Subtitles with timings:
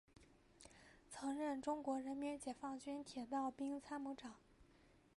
[1.11, 4.33] 曾任中国人民解放军铁道兵参谋长。